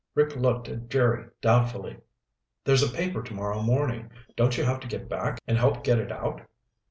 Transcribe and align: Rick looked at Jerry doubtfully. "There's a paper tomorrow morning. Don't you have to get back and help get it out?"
Rick 0.15 0.35
looked 0.35 0.67
at 0.67 0.89
Jerry 0.89 1.27
doubtfully. 1.41 1.97
"There's 2.63 2.81
a 2.81 2.91
paper 2.91 3.21
tomorrow 3.21 3.61
morning. 3.61 4.09
Don't 4.35 4.57
you 4.57 4.63
have 4.63 4.79
to 4.79 4.87
get 4.87 5.07
back 5.07 5.39
and 5.45 5.59
help 5.59 5.83
get 5.83 5.99
it 5.99 6.11
out?" 6.11 6.41